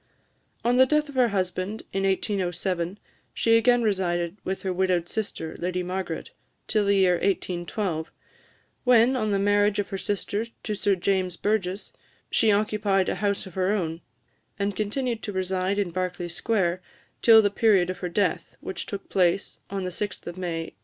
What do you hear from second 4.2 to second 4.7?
with